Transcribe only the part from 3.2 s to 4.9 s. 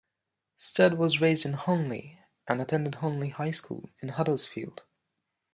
High School in Huddersfield.